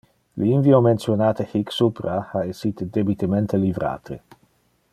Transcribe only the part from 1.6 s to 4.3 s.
supra ha essite debitemente livrate.